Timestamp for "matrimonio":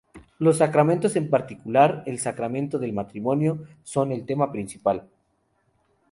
2.91-3.65